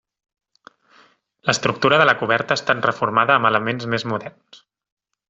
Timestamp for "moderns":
4.15-4.65